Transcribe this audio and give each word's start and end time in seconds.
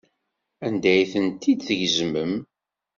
Anda 0.65 0.89
ay 0.93 1.01
tent-id-tgezmem? 1.11 2.33